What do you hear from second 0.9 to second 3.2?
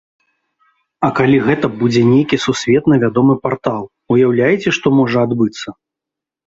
А калі гэта будзе нейкі сусветна